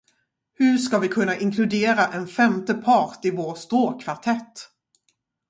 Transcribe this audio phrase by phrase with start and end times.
[0.53, 4.67] Hur ska vi kunna inkludera en femte part i vår stråkkvartett?